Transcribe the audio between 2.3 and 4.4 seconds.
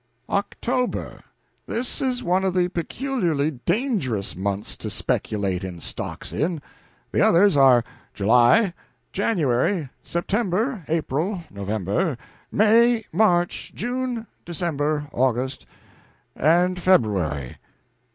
of the peculiarly dangerous